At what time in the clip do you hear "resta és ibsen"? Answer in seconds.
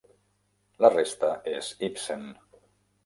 0.95-2.29